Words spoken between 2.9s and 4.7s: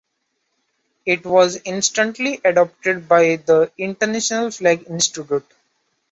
by the international